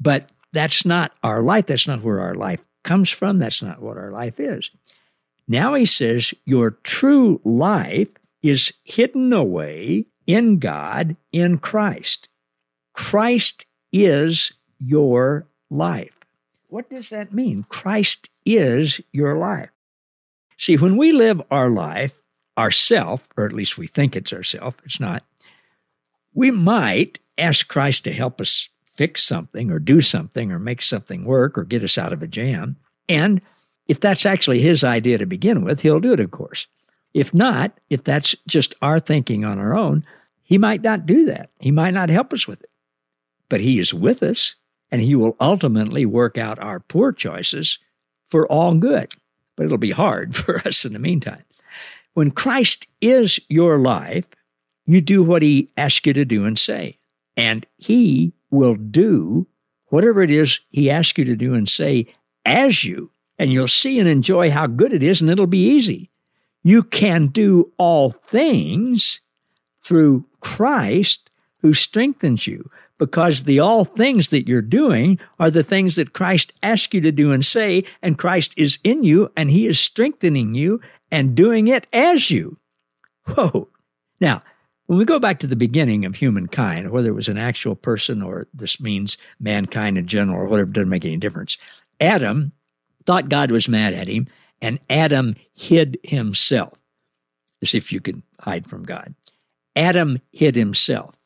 but 0.00 0.32
that's 0.54 0.86
not 0.86 1.12
our 1.22 1.42
life. 1.42 1.66
That's 1.66 1.86
not 1.86 2.02
where 2.02 2.20
our 2.20 2.34
life 2.34 2.60
comes 2.82 3.10
from. 3.10 3.38
That's 3.38 3.62
not 3.62 3.82
what 3.82 3.98
our 3.98 4.10
life 4.10 4.40
is. 4.40 4.70
Now 5.46 5.74
he 5.74 5.84
says, 5.84 6.32
Your 6.46 6.70
true 6.70 7.42
life 7.44 8.08
is 8.42 8.72
hidden 8.84 9.34
away 9.34 10.06
in 10.26 10.58
God 10.58 11.16
in 11.32 11.58
Christ. 11.58 12.28
Christ 12.92 13.66
is 13.92 14.52
your 14.78 15.46
life. 15.70 16.18
What 16.68 16.88
does 16.90 17.08
that 17.08 17.34
mean? 17.34 17.64
Christ 17.68 18.28
is 18.44 19.00
your 19.12 19.36
life. 19.36 19.70
See, 20.56 20.76
when 20.76 20.96
we 20.96 21.12
live 21.12 21.42
our 21.50 21.70
life 21.70 22.20
ourself, 22.58 23.28
or 23.36 23.46
at 23.46 23.52
least 23.52 23.78
we 23.78 23.86
think 23.86 24.14
it's 24.14 24.32
ourself, 24.32 24.76
it's 24.84 25.00
not, 25.00 25.24
we 26.34 26.50
might 26.50 27.18
ask 27.38 27.66
Christ 27.68 28.04
to 28.04 28.12
help 28.12 28.40
us 28.40 28.68
fix 28.84 29.24
something 29.24 29.70
or 29.70 29.78
do 29.78 30.00
something 30.00 30.52
or 30.52 30.58
make 30.58 30.82
something 30.82 31.24
work 31.24 31.56
or 31.56 31.64
get 31.64 31.82
us 31.82 31.96
out 31.96 32.12
of 32.12 32.22
a 32.22 32.26
jam. 32.26 32.76
And 33.08 33.40
if 33.88 33.98
that's 33.98 34.26
actually 34.26 34.60
his 34.60 34.84
idea 34.84 35.18
to 35.18 35.26
begin 35.26 35.64
with, 35.64 35.80
he'll 35.80 36.00
do 36.00 36.12
it, 36.12 36.20
of 36.20 36.30
course. 36.30 36.66
If 37.12 37.34
not, 37.34 37.78
if 37.88 38.04
that's 38.04 38.36
just 38.46 38.74
our 38.80 39.00
thinking 39.00 39.44
on 39.44 39.58
our 39.58 39.76
own, 39.76 40.04
he 40.42 40.58
might 40.58 40.82
not 40.82 41.06
do 41.06 41.26
that. 41.26 41.50
He 41.60 41.70
might 41.70 41.94
not 41.94 42.08
help 42.08 42.32
us 42.32 42.46
with 42.46 42.60
it. 42.60 42.70
But 43.48 43.60
he 43.60 43.78
is 43.78 43.92
with 43.92 44.22
us 44.22 44.56
and 44.90 45.00
he 45.00 45.14
will 45.14 45.36
ultimately 45.40 46.04
work 46.04 46.36
out 46.36 46.58
our 46.58 46.80
poor 46.80 47.12
choices 47.12 47.78
for 48.24 48.46
all 48.46 48.74
good. 48.74 49.12
But 49.56 49.66
it'll 49.66 49.78
be 49.78 49.90
hard 49.90 50.36
for 50.36 50.58
us 50.66 50.84
in 50.84 50.92
the 50.92 50.98
meantime. 50.98 51.44
When 52.14 52.30
Christ 52.30 52.86
is 53.00 53.38
your 53.48 53.78
life, 53.78 54.26
you 54.86 55.00
do 55.00 55.22
what 55.22 55.42
he 55.42 55.70
asks 55.76 56.06
you 56.06 56.12
to 56.14 56.24
do 56.24 56.44
and 56.44 56.58
say, 56.58 56.96
and 57.36 57.64
he 57.78 58.32
will 58.50 58.74
do 58.74 59.46
whatever 59.86 60.22
it 60.22 60.30
is 60.30 60.60
he 60.70 60.90
asks 60.90 61.16
you 61.18 61.24
to 61.24 61.36
do 61.36 61.54
and 61.54 61.68
say 61.68 62.06
as 62.44 62.84
you, 62.84 63.12
and 63.38 63.52
you'll 63.52 63.68
see 63.68 63.98
and 63.98 64.08
enjoy 64.08 64.50
how 64.50 64.66
good 64.66 64.92
it 64.92 65.02
is, 65.02 65.20
and 65.20 65.30
it'll 65.30 65.46
be 65.46 65.64
easy. 65.64 66.09
You 66.62 66.82
can 66.82 67.28
do 67.28 67.72
all 67.78 68.10
things 68.10 69.20
through 69.82 70.26
Christ 70.40 71.30
who 71.58 71.74
strengthens 71.74 72.46
you 72.46 72.70
because 72.98 73.44
the 73.44 73.58
all 73.58 73.84
things 73.84 74.28
that 74.28 74.46
you're 74.46 74.60
doing 74.60 75.18
are 75.38 75.50
the 75.50 75.62
things 75.62 75.96
that 75.96 76.12
Christ 76.12 76.52
asks 76.62 76.92
you 76.92 77.00
to 77.00 77.12
do 77.12 77.32
and 77.32 77.44
say, 77.44 77.84
and 78.02 78.18
Christ 78.18 78.52
is 78.56 78.78
in 78.84 79.04
you 79.04 79.30
and 79.36 79.50
he 79.50 79.66
is 79.66 79.80
strengthening 79.80 80.54
you 80.54 80.80
and 81.10 81.34
doing 81.34 81.68
it 81.68 81.86
as 81.92 82.30
you. 82.30 82.58
Whoa. 83.26 83.68
Now, 84.20 84.42
when 84.86 84.98
we 84.98 85.04
go 85.04 85.18
back 85.18 85.38
to 85.38 85.46
the 85.46 85.56
beginning 85.56 86.04
of 86.04 86.16
humankind, 86.16 86.90
whether 86.90 87.08
it 87.08 87.14
was 87.14 87.28
an 87.28 87.38
actual 87.38 87.74
person 87.74 88.22
or 88.22 88.48
this 88.52 88.80
means 88.80 89.16
mankind 89.38 89.96
in 89.96 90.06
general 90.06 90.38
or 90.38 90.46
whatever, 90.46 90.70
doesn't 90.70 90.88
make 90.88 91.04
any 91.04 91.16
difference. 91.16 91.56
Adam 92.00 92.52
thought 93.06 93.28
God 93.28 93.50
was 93.50 93.68
mad 93.68 93.94
at 93.94 94.08
him, 94.08 94.26
and 94.62 94.78
Adam 94.88 95.34
hid 95.54 95.98
himself, 96.02 96.80
as 97.62 97.74
if 97.74 97.92
you 97.92 98.00
could 98.00 98.22
hide 98.40 98.66
from 98.66 98.82
God. 98.82 99.14
Adam 99.76 100.18
hid 100.32 100.56
himself. 100.56 101.16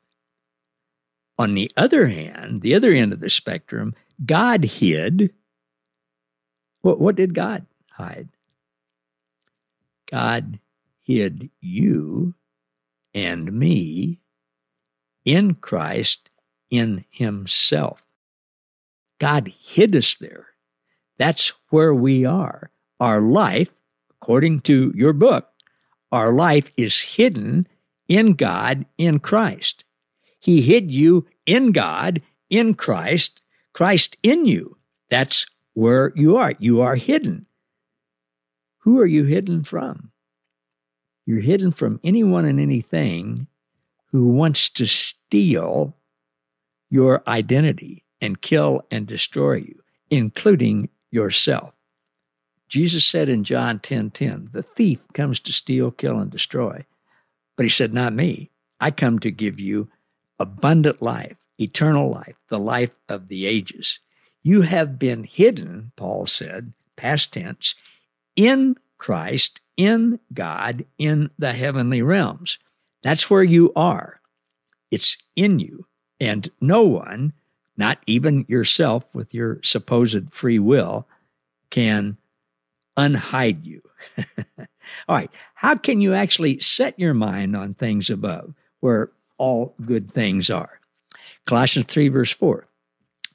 On 1.38 1.54
the 1.54 1.70
other 1.76 2.06
hand, 2.06 2.62
the 2.62 2.74
other 2.74 2.92
end 2.92 3.12
of 3.12 3.20
the 3.20 3.30
spectrum, 3.30 3.94
God 4.24 4.64
hid. 4.64 5.32
What, 6.82 7.00
what 7.00 7.16
did 7.16 7.34
God 7.34 7.66
hide? 7.90 8.28
God 10.10 10.60
hid 11.02 11.50
you 11.60 12.34
and 13.12 13.52
me 13.52 14.20
in 15.24 15.54
Christ 15.54 16.30
in 16.70 17.04
Himself. 17.10 18.06
God 19.18 19.52
hid 19.58 19.94
us 19.96 20.14
there. 20.14 20.48
That's 21.18 21.52
where 21.70 21.94
we 21.94 22.24
are. 22.24 22.70
Our 23.04 23.20
life, 23.20 23.68
according 24.12 24.61
to 24.61 24.90
your 24.96 25.12
book, 25.12 25.50
our 26.11 26.32
life 26.32 26.70
is 26.75 27.02
hidden 27.02 27.68
in 28.08 28.32
God 28.32 28.87
in 28.96 29.18
Christ. 29.18 29.84
He 30.40 30.62
hid 30.62 30.90
you 30.90 31.26
in 31.44 31.73
God, 31.73 32.23
in 32.49 32.73
Christ, 32.73 33.42
Christ 33.75 34.16
in 34.23 34.46
you. 34.46 34.78
That's 35.11 35.44
where 35.75 36.14
you 36.16 36.38
are. 36.38 36.54
You 36.58 36.80
are 36.80 36.96
hidden. 36.96 37.44
Who 38.84 38.99
are 39.00 39.06
you 39.06 39.25
hidden 39.25 39.64
from? 39.64 40.11
You're 41.26 41.42
hidden 41.42 41.73
from 41.73 42.00
anyone 42.02 42.46
and 42.46 42.58
anything 42.58 43.49
who 44.12 44.28
wants 44.28 44.70
to 44.70 44.87
steal 44.87 45.94
your 46.88 47.23
identity 47.28 48.04
and 48.23 48.40
kill 48.40 48.80
and 48.90 49.06
destroy 49.06 49.56
you, 49.56 49.80
including 50.08 50.88
yourself. 51.11 51.75
Jesus 52.74 53.06
said 53.06 53.28
in 53.28 53.44
John 53.44 53.78
10 53.78 54.10
10, 54.10 54.48
the 54.50 54.60
thief 54.60 54.98
comes 55.12 55.38
to 55.38 55.52
steal, 55.52 55.92
kill, 55.92 56.18
and 56.18 56.28
destroy. 56.28 56.84
But 57.54 57.66
he 57.66 57.70
said, 57.70 57.94
Not 57.94 58.12
me. 58.12 58.50
I 58.80 58.90
come 58.90 59.20
to 59.20 59.30
give 59.30 59.60
you 59.60 59.90
abundant 60.40 61.00
life, 61.00 61.36
eternal 61.56 62.10
life, 62.10 62.34
the 62.48 62.58
life 62.58 62.96
of 63.08 63.28
the 63.28 63.46
ages. 63.46 64.00
You 64.42 64.62
have 64.62 64.98
been 64.98 65.22
hidden, 65.22 65.92
Paul 65.94 66.26
said, 66.26 66.72
past 66.96 67.34
tense, 67.34 67.76
in 68.34 68.74
Christ, 68.98 69.60
in 69.76 70.18
God, 70.32 70.84
in 70.98 71.30
the 71.38 71.52
heavenly 71.52 72.02
realms. 72.02 72.58
That's 73.04 73.30
where 73.30 73.44
you 73.44 73.72
are. 73.76 74.20
It's 74.90 75.16
in 75.36 75.60
you. 75.60 75.84
And 76.18 76.50
no 76.60 76.82
one, 76.82 77.34
not 77.76 77.98
even 78.08 78.46
yourself 78.48 79.04
with 79.14 79.32
your 79.32 79.60
supposed 79.62 80.32
free 80.32 80.58
will, 80.58 81.06
can 81.70 82.16
unhide 82.96 83.64
you. 83.64 83.82
all 85.08 85.16
right. 85.16 85.30
How 85.54 85.76
can 85.76 86.00
you 86.00 86.14
actually 86.14 86.60
set 86.60 86.98
your 86.98 87.14
mind 87.14 87.56
on 87.56 87.74
things 87.74 88.10
above 88.10 88.54
where 88.80 89.10
all 89.38 89.74
good 89.84 90.10
things 90.10 90.50
are? 90.50 90.80
Colossians 91.46 91.86
3, 91.86 92.08
verse 92.08 92.32
4. 92.32 92.66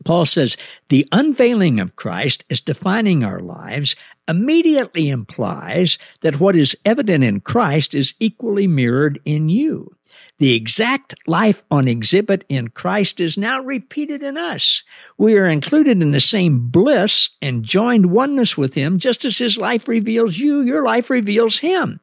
Paul 0.06 0.26
says, 0.26 0.56
the 0.88 1.08
unveiling 1.12 1.80
of 1.80 1.96
Christ 1.96 2.46
as 2.50 2.62
defining 2.62 3.24
our 3.24 3.42
lives 3.42 3.96
immediately 4.30 5.10
implies 5.10 5.98
that 6.22 6.40
what 6.40 6.56
is 6.56 6.78
evident 6.86 7.24
in 7.24 7.42
Christ 7.42 7.94
is 7.94 8.14
equally 8.20 8.66
mirrored 8.66 9.20
in 9.26 9.50
you. 9.50 9.96
The 10.40 10.56
exact 10.56 11.14
life 11.28 11.64
on 11.70 11.90
exhibit 11.90 12.46
in 12.48 12.70
Christ 12.70 13.20
is 13.20 13.38
now 13.38 13.60
repeated 13.60 14.24
in 14.24 14.38
us. 14.38 14.84
We 15.18 15.38
are 15.38 15.48
included 15.48 16.02
in 16.02 16.12
the 16.12 16.22
same 16.22 16.70
bliss 16.70 17.30
and 17.42 17.64
joined 17.64 18.08
oneness 18.08 18.58
with 18.58 18.74
Him, 18.74 19.00
just 19.00 19.26
as 19.26 19.38
His 19.38 19.58
life 19.58 19.90
reveals 19.90 20.38
you, 20.38 20.62
your 20.62 20.84
life 20.84 21.10
reveals 21.10 21.60
Him. 21.60 22.00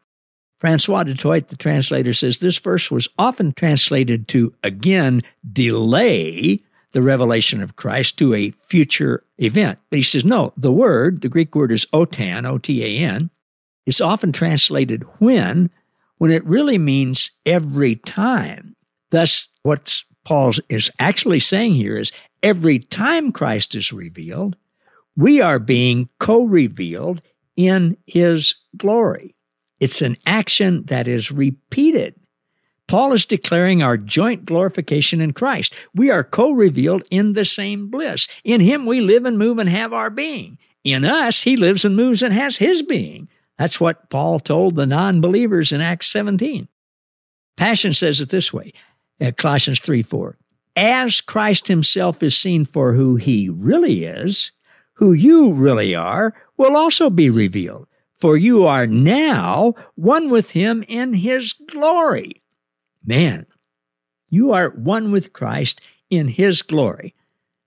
Francois 0.59 1.05
du 1.05 1.15
Toit, 1.15 1.49
the 1.49 1.57
translator, 1.57 2.13
says 2.13 2.39
this 2.39 2.59
verse 2.59 2.91
was 2.91 3.09
often 3.19 3.53
translated 3.53 4.29
to 4.29 4.55
again 4.63 5.23
delay 5.51 6.61
the 6.93 7.03
revelation 7.03 7.63
of 7.63 7.77
Christ 7.77 8.19
to 8.19 8.35
a 8.35 8.53
future 8.53 9.25
event. 9.39 9.79
But 9.91 9.99
he 9.99 10.03
says, 10.03 10.25
no, 10.25 10.53
the 10.57 10.73
word, 10.73 11.21
the 11.21 11.29
Greek 11.29 11.55
word 11.55 11.73
is 11.73 11.87
otan, 11.87 12.47
O 12.47 12.59
T 12.59 12.83
A 12.83 13.05
N, 13.07 13.31
is 13.87 14.01
often 14.01 14.33
translated 14.33 15.05
when, 15.19 15.71
when 16.19 16.31
it 16.31 16.45
really 16.45 16.79
means 16.79 17.31
every 17.45 17.97
time. 17.97 18.77
Thus, 19.11 19.49
what 19.63 20.03
Paul 20.25 20.53
is 20.69 20.91
actually 20.99 21.41
saying 21.41 21.75
here 21.75 21.97
is 21.97 22.13
every 22.43 22.79
time 22.79 23.33
Christ 23.33 23.75
is 23.75 23.93
revealed, 23.93 24.57
we 25.17 25.41
are 25.41 25.59
being 25.59 26.09
co 26.19 26.45
revealed 26.45 27.23
in 27.57 27.97
his 28.07 28.55
glory. 28.77 29.37
It's 29.81 30.03
an 30.03 30.17
action 30.27 30.85
that 30.85 31.07
is 31.07 31.31
repeated. 31.31 32.15
Paul 32.89 33.13
is 33.13 33.27
declaring 33.27 33.83
our 33.83 33.97
joint 33.97 34.45
glorification 34.45 35.21
in 35.21 35.33
Christ. 35.33 35.75
We 35.95 36.11
are 36.11 36.23
co 36.23 36.51
revealed 36.51 37.03
in 37.11 37.33
the 37.33 37.45
same 37.45 37.89
bliss. 37.89 38.29
In 38.45 38.61
Him 38.61 38.87
we 38.87 39.01
live 39.01 39.25
and 39.25 39.39
move 39.39 39.59
and 39.59 39.69
have 39.69 39.93
our 39.93 40.11
being. 40.11 40.59
In 40.85 41.05
us, 41.05 41.43
He 41.43 41.57
lives 41.57 41.85
and 41.85 41.97
moves 41.97 42.23
and 42.23 42.33
has 42.33 42.59
His 42.59 42.83
being. 42.83 43.29
That's 43.59 43.81
what 43.81 44.11
Paul 44.11 44.41
told 44.41 44.77
the 44.77 44.87
non 44.87 45.21
believers 45.21 45.73
in 45.73 45.81
Acts 45.81 46.09
17. 46.09 46.69
Passion 47.57 47.93
says 47.93 48.21
it 48.21 48.29
this 48.29 48.53
way 48.53 48.73
at 49.21 49.37
Colossians 49.39 49.81
3 49.81 50.03
4. 50.03 50.37
As 50.77 51.21
Christ 51.21 51.69
Himself 51.69 52.23
is 52.23 52.37
seen 52.37 52.65
for 52.65 52.93
who 52.93 53.17
He 53.17 53.49
really 53.49 54.05
is, 54.05 54.53
who 54.95 55.13
you 55.13 55.53
really 55.53 55.95
are 55.95 56.35
will 56.57 56.77
also 56.77 57.11
be 57.11 57.31
revealed. 57.31 57.89
For 58.15 58.37
you 58.37 58.65
are 58.65 58.87
now 58.87 59.75
one 59.95 60.31
with 60.31 60.53
Him 60.53 60.85
in 60.89 61.15
His 61.15 61.53
glory. 61.53 62.43
Man, 63.05 63.47
you 64.29 64.53
are 64.53 64.71
one 64.71 65.13
with 65.13 65.33
Christ 65.33 65.81
in 66.11 66.29
his 66.29 66.63
glory. 66.63 67.15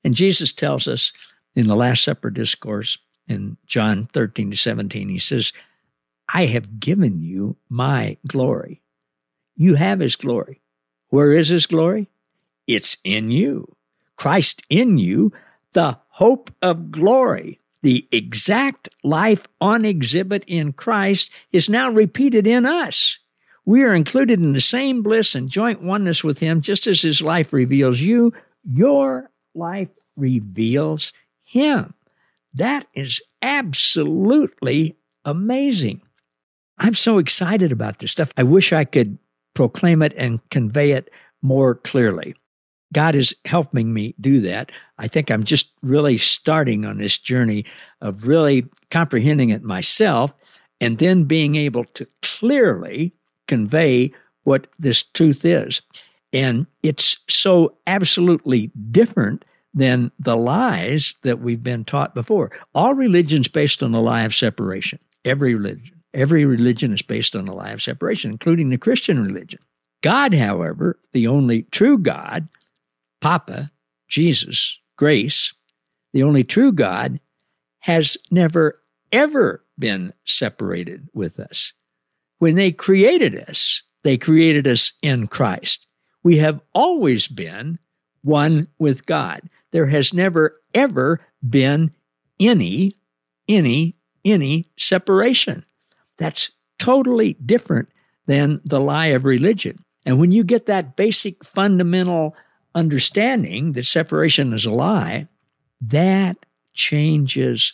And 0.03 0.15
Jesus 0.15 0.53
tells 0.53 0.87
us 0.87 1.11
in 1.55 1.67
the 1.67 1.75
Last 1.75 2.03
Supper 2.03 2.29
discourse 2.29 2.97
in 3.27 3.57
John 3.65 4.07
13 4.13 4.51
to 4.51 4.57
17, 4.57 5.09
he 5.09 5.19
says, 5.19 5.53
I 6.33 6.45
have 6.45 6.79
given 6.79 7.21
you 7.21 7.57
my 7.69 8.17
glory. 8.27 8.83
You 9.55 9.75
have 9.75 9.99
his 9.99 10.15
glory. 10.15 10.61
Where 11.09 11.31
is 11.31 11.47
his 11.49 11.65
glory? 11.65 12.09
It's 12.67 12.97
in 13.03 13.31
you. 13.31 13.75
Christ 14.15 14.61
in 14.69 14.97
you, 14.97 15.31
the 15.73 15.97
hope 16.09 16.51
of 16.61 16.91
glory. 16.91 17.61
The 17.81 18.07
exact 18.11 18.89
life 19.03 19.47
on 19.61 19.85
exhibit 19.85 20.43
in 20.45 20.73
Christ 20.73 21.31
is 21.51 21.69
now 21.69 21.89
repeated 21.89 22.45
in 22.45 22.65
us. 22.65 23.17
We 23.65 23.83
are 23.83 23.93
included 23.93 24.39
in 24.39 24.53
the 24.53 24.61
same 24.61 25.01
bliss 25.01 25.35
and 25.35 25.49
joint 25.49 25.81
oneness 25.81 26.23
with 26.23 26.39
Him, 26.39 26.61
just 26.61 26.87
as 26.87 27.01
His 27.01 27.21
life 27.21 27.53
reveals 27.53 28.01
you. 28.01 28.33
Your 28.63 29.31
life 29.55 29.89
reveals 30.15 31.13
Him. 31.43 31.93
That 32.53 32.87
is 32.93 33.21
absolutely 33.41 34.97
amazing. 35.23 36.01
I'm 36.79 36.93
so 36.93 37.17
excited 37.17 37.71
about 37.71 37.99
this 37.99 38.11
stuff. 38.11 38.31
I 38.37 38.43
wish 38.43 38.71
I 38.71 38.85
could 38.85 39.17
proclaim 39.53 40.01
it 40.01 40.13
and 40.15 40.39
convey 40.49 40.91
it 40.91 41.09
more 41.41 41.75
clearly. 41.75 42.35
God 42.93 43.15
is 43.15 43.35
helping 43.45 43.93
me 43.93 44.15
do 44.19 44.41
that. 44.41 44.71
I 44.97 45.07
think 45.07 45.29
I'm 45.29 45.43
just 45.43 45.73
really 45.83 46.17
starting 46.17 46.85
on 46.85 46.97
this 46.97 47.17
journey 47.17 47.65
of 48.01 48.27
really 48.27 48.65
comprehending 48.89 49.49
it 49.49 49.63
myself 49.63 50.33
and 50.81 50.97
then 50.97 51.25
being 51.25 51.55
able 51.55 51.83
to 51.83 52.07
clearly 52.21 53.13
convey 53.47 54.11
what 54.43 54.67
this 54.79 55.03
truth 55.03 55.45
is. 55.45 55.81
And 56.33 56.67
it's 56.81 57.23
so 57.29 57.77
absolutely 57.85 58.71
different 58.91 59.45
than 59.73 60.11
the 60.17 60.35
lies 60.35 61.13
that 61.23 61.39
we've 61.39 61.63
been 61.63 61.85
taught 61.85 62.15
before. 62.15 62.51
All 62.73 62.93
religion's 62.93 63.47
based 63.47 63.83
on 63.83 63.91
the 63.91 64.01
lie 64.01 64.23
of 64.23 64.33
separation. 64.33 64.99
Every 65.23 65.53
religion. 65.53 65.98
Every 66.13 66.45
religion 66.45 66.93
is 66.93 67.01
based 67.01 67.35
on 67.35 67.47
a 67.47 67.53
lie 67.53 67.71
of 67.71 67.81
separation, 67.81 68.31
including 68.31 68.69
the 68.69 68.77
Christian 68.77 69.23
religion. 69.23 69.59
God, 70.01 70.33
however, 70.33 70.99
the 71.11 71.27
only 71.27 71.63
true 71.63 71.97
God, 71.97 72.47
Papa, 73.21 73.71
Jesus, 74.07 74.79
grace, 74.95 75.53
the 76.13 76.23
only 76.23 76.43
true 76.43 76.71
God, 76.71 77.19
has 77.81 78.17
never, 78.31 78.81
ever 79.11 79.63
been 79.77 80.13
separated 80.25 81.09
with 81.13 81.39
us. 81.39 81.73
When 82.39 82.55
they 82.55 82.71
created 82.71 83.35
us, 83.35 83.83
they 84.03 84.17
created 84.17 84.67
us 84.67 84.93
in 85.01 85.27
Christ. 85.27 85.87
We 86.23 86.37
have 86.37 86.61
always 86.73 87.27
been 87.27 87.79
one 88.21 88.67
with 88.77 89.05
God. 89.05 89.49
There 89.71 89.87
has 89.87 90.13
never, 90.13 90.59
ever 90.73 91.21
been 91.47 91.91
any, 92.39 92.93
any, 93.47 93.95
any 94.25 94.71
separation. 94.77 95.65
That's 96.19 96.51
totally 96.77 97.33
different 97.33 97.89
than 98.27 98.61
the 98.63 98.79
lie 98.79 99.07
of 99.07 99.25
religion. 99.25 99.83
And 100.05 100.19
when 100.19 100.31
you 100.31 100.43
get 100.43 100.67
that 100.67 100.95
basic 100.95 101.43
fundamental 101.43 102.35
understanding 102.75 103.71
that 103.71 103.85
separation 103.85 104.53
is 104.53 104.65
a 104.65 104.71
lie, 104.71 105.27
that 105.81 106.45
changes 106.73 107.73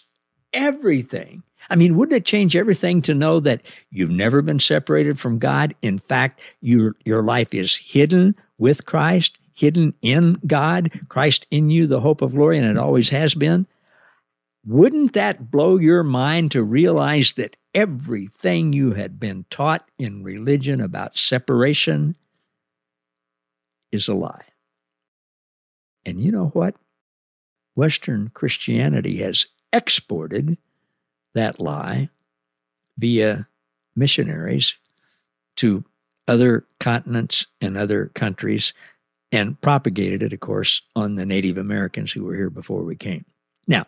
everything. 0.54 1.44
I 1.70 1.76
mean, 1.76 1.96
wouldn't 1.96 2.16
it 2.16 2.26
change 2.26 2.56
everything 2.56 3.02
to 3.04 3.14
know 3.14 3.40
that 3.40 3.66
you've 3.90 4.12
never 4.12 4.42
been 4.42 4.60
separated 4.60 5.20
from 5.20 5.40
God? 5.40 5.76
In 5.82 5.98
fact, 5.98 6.56
your, 6.62 6.96
your 7.04 7.24
life 7.24 7.54
is 7.54 7.76
hidden 7.76 8.36
with 8.58 8.86
Christ, 8.86 9.38
hidden 9.54 9.94
in 10.02 10.40
God, 10.46 10.92
Christ 11.10 11.48
in 11.50 11.70
you, 11.70 11.88
the 11.88 12.02
hope 12.02 12.22
of 12.22 12.34
glory, 12.34 12.58
and 12.58 12.68
it 12.68 12.78
always 12.78 13.10
has 13.10 13.34
been. 13.34 13.68
Wouldn't 14.66 15.14
that 15.14 15.52
blow 15.52 15.78
your 15.78 16.04
mind 16.04 16.52
to 16.52 16.64
realize 16.64 17.34
that 17.34 17.56
everything 17.74 18.74
you 18.74 18.94
had 18.94 19.20
been 19.20 19.46
taught 19.52 19.88
in 20.00 20.24
religion 20.24 20.82
about 20.82 21.18
separation 21.18 22.16
is 23.92 24.08
a 24.08 24.16
lie? 24.16 24.46
And 26.04 26.20
you 26.20 26.32
know 26.32 26.48
what? 26.48 26.76
Western 27.76 28.30
Christianity 28.30 29.18
has 29.18 29.48
exported 29.72 30.58
that 31.34 31.60
lie 31.60 32.10
via 32.98 33.48
missionaries 33.96 34.76
to 35.58 35.84
other 36.28 36.66
continents 36.80 37.48
and 37.62 37.78
other 37.78 38.08
countries 38.16 38.74
and 39.32 39.60
propagated 39.62 40.24
it, 40.24 40.34
of 40.34 40.40
course, 40.40 40.82
on 40.96 41.16
the 41.16 41.26
Native 41.26 41.58
Americans 41.58 42.12
who 42.12 42.24
were 42.24 42.36
here 42.36 42.50
before 42.50 42.84
we 42.84 42.96
came. 42.96 43.26
Now, 43.68 43.86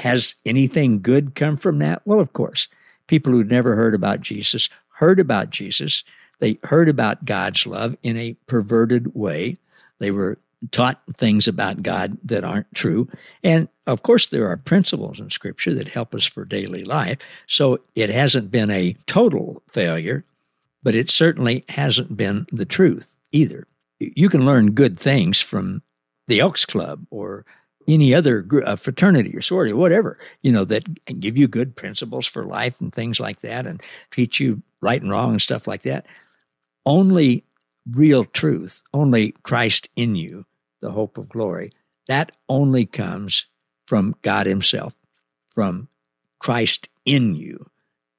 has 0.00 0.34
anything 0.44 1.00
good 1.00 1.34
come 1.34 1.56
from 1.56 1.78
that? 1.78 2.02
Well, 2.04 2.20
of 2.20 2.32
course. 2.32 2.68
People 3.06 3.32
who'd 3.32 3.50
never 3.50 3.74
heard 3.74 3.94
about 3.94 4.20
Jesus 4.20 4.68
heard 5.00 5.18
about 5.18 5.50
Jesus. 5.50 6.04
They 6.38 6.58
heard 6.64 6.88
about 6.88 7.24
God's 7.24 7.66
love 7.66 7.96
in 8.02 8.16
a 8.16 8.36
perverted 8.46 9.14
way. 9.14 9.56
They 9.98 10.10
were 10.10 10.38
taught 10.72 11.00
things 11.14 11.48
about 11.48 11.82
God 11.82 12.18
that 12.22 12.44
aren't 12.44 12.72
true. 12.74 13.08
And 13.42 13.68
of 13.86 14.02
course, 14.02 14.26
there 14.26 14.46
are 14.46 14.58
principles 14.58 15.18
in 15.18 15.30
Scripture 15.30 15.74
that 15.74 15.88
help 15.88 16.14
us 16.14 16.26
for 16.26 16.44
daily 16.44 16.84
life. 16.84 17.18
So 17.46 17.80
it 17.94 18.10
hasn't 18.10 18.50
been 18.50 18.70
a 18.70 18.94
total 19.06 19.62
failure, 19.70 20.24
but 20.82 20.94
it 20.94 21.10
certainly 21.10 21.64
hasn't 21.70 22.14
been 22.14 22.46
the 22.52 22.66
truth 22.66 23.16
either. 23.32 23.66
You 23.98 24.28
can 24.28 24.44
learn 24.44 24.72
good 24.72 25.00
things 25.00 25.40
from 25.40 25.82
the 26.28 26.40
Elks 26.40 26.66
Club 26.66 27.06
or 27.10 27.46
any 27.88 28.14
other 28.14 28.46
uh, 28.64 28.76
fraternity 28.76 29.32
or 29.34 29.40
sorority, 29.40 29.72
or 29.72 29.76
whatever, 29.76 30.18
you 30.42 30.52
know, 30.52 30.64
that 30.64 31.04
give 31.20 31.36
you 31.36 31.48
good 31.48 31.76
principles 31.76 32.26
for 32.26 32.44
life 32.44 32.80
and 32.80 32.92
things 32.92 33.18
like 33.18 33.40
that 33.40 33.66
and 33.66 33.82
teach 34.10 34.40
you 34.40 34.62
right 34.80 35.00
and 35.00 35.10
wrong 35.10 35.32
and 35.32 35.42
stuff 35.42 35.66
like 35.66 35.82
that. 35.82 36.06
Only 36.86 37.44
real 37.90 38.24
truth, 38.24 38.82
only 38.92 39.32
Christ 39.42 39.88
in 39.96 40.14
you, 40.14 40.44
the 40.80 40.92
hope 40.92 41.18
of 41.18 41.28
glory, 41.28 41.70
that 42.08 42.32
only 42.48 42.86
comes 42.86 43.46
from 43.86 44.14
God 44.22 44.46
Himself, 44.46 44.94
from 45.48 45.88
Christ 46.38 46.88
in 47.04 47.34
you, 47.34 47.66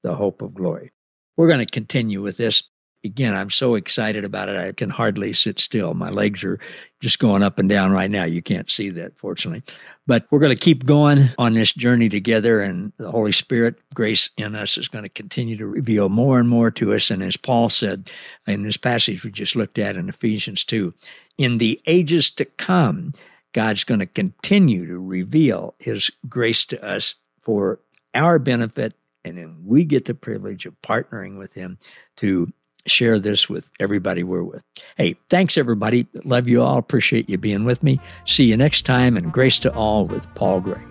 the 0.04 0.16
hope 0.16 0.42
of 0.42 0.54
glory. 0.54 0.92
We're 1.38 1.48
going 1.48 1.66
to 1.66 1.66
continue 1.66 2.22
with 2.22 2.38
this 2.38 2.64
again, 3.04 3.36
I'm 3.36 3.50
so 3.50 3.76
excited 3.76 4.24
about 4.24 4.50
it. 4.50 4.58
I 4.58 4.72
can 4.72 4.90
hardly 4.90 5.34
sit 5.34 5.60
still. 5.60 5.94
My 5.94 6.10
legs 6.10 6.44
are 6.44 6.60
just 7.00 7.20
going 7.20 7.44
up 7.44 7.58
and 7.58 7.68
down 7.68 7.92
right 7.92 8.12
now. 8.12 8.24
You 8.24 8.42
can't 8.42 8.70
see 8.70 8.90
that, 8.92 9.18
fortunately. 9.18 9.64
But 10.06 10.28
we're 10.30 10.40
going 10.40 10.56
to 10.56 10.64
keep 10.64 10.86
going 10.86 11.30
on 11.38 11.54
this 11.54 11.74
journey 11.74 12.10
together, 12.10 12.62
and 12.62 12.94
the 12.98 13.10
Holy 13.10 13.32
Spirit, 13.32 13.80
grace 13.94 14.30
in 14.38 14.56
us, 14.56 14.78
is 14.78 14.88
going 14.88 15.04
to 15.04 15.10
continue 15.10 15.58
to 15.58 15.66
reveal 15.66 16.10
more 16.10 16.40
and 16.40 16.50
more 16.50 16.70
to 16.72 16.94
us. 16.94 17.10
And 17.10 17.24
as 17.24 17.38
Paul 17.38 17.70
said 17.70 18.12
in 18.46 18.64
this 18.64 18.78
passage 18.78 19.24
we 19.24 19.32
just 19.32 19.56
looked 19.56 19.80
at 19.80 19.96
in 19.96 20.10
Ephesians 20.10 20.64
2, 20.64 20.94
in 21.38 21.58
the 21.58 21.82
ages 21.88 22.30
to 22.32 22.46
come, 22.46 23.14
God's 23.54 23.84
going 23.84 24.00
to 24.00 24.06
continue 24.06 24.86
to 24.86 25.00
reveal 25.00 25.76
his 25.80 26.12
grace 26.30 26.66
to 26.68 26.84
us 26.84 27.16
for 27.40 27.80
our 28.14 28.40
benefit. 28.40 28.94
And 29.24 29.38
then 29.38 29.58
we 29.66 29.86
get 29.86 30.06
the 30.06 30.14
privilege 30.14 30.66
of 30.66 30.82
partnering 30.82 31.38
with 31.38 31.54
him 31.54 31.78
to 32.18 32.52
share 32.88 33.20
this 33.20 33.50
with 33.50 33.72
everybody 33.80 34.24
we're 34.24 34.44
with. 34.44 34.64
Hey, 34.98 35.16
thanks 35.30 35.58
everybody. 35.58 36.08
Love 36.24 36.48
you 36.48 36.62
all. 36.62 36.78
Appreciate 36.78 37.30
you 37.30 37.38
being 37.38 37.66
with 37.66 37.84
me. 37.84 38.00
See 38.26 38.46
you 38.46 38.58
next 38.58 38.84
time 38.84 39.18
and 39.18 39.32
grace 39.32 39.60
to 39.60 39.74
all 39.74 40.06
with 40.06 40.34
Paul 40.36 40.62
Gray. 40.62 40.84